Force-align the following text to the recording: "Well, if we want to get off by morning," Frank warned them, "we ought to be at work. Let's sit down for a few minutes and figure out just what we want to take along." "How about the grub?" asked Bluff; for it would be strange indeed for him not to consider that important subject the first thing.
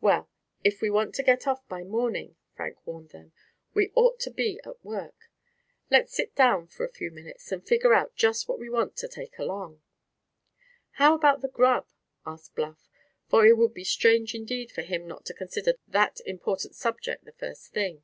"Well, 0.00 0.28
if 0.64 0.80
we 0.80 0.90
want 0.90 1.14
to 1.14 1.22
get 1.22 1.46
off 1.46 1.64
by 1.68 1.84
morning," 1.84 2.34
Frank 2.56 2.84
warned 2.88 3.10
them, 3.10 3.32
"we 3.72 3.92
ought 3.94 4.18
to 4.18 4.30
be 4.32 4.58
at 4.64 4.84
work. 4.84 5.30
Let's 5.88 6.12
sit 6.12 6.34
down 6.34 6.66
for 6.66 6.84
a 6.84 6.90
few 6.90 7.12
minutes 7.12 7.52
and 7.52 7.64
figure 7.64 7.94
out 7.94 8.16
just 8.16 8.48
what 8.48 8.58
we 8.58 8.68
want 8.68 8.96
to 8.96 9.06
take 9.06 9.38
along." 9.38 9.80
"How 10.94 11.14
about 11.14 11.40
the 11.40 11.46
grub?" 11.46 11.86
asked 12.26 12.56
Bluff; 12.56 12.90
for 13.28 13.46
it 13.46 13.56
would 13.58 13.72
be 13.72 13.84
strange 13.84 14.34
indeed 14.34 14.72
for 14.72 14.82
him 14.82 15.06
not 15.06 15.24
to 15.26 15.34
consider 15.34 15.74
that 15.86 16.18
important 16.26 16.74
subject 16.74 17.24
the 17.24 17.30
first 17.30 17.68
thing. 17.68 18.02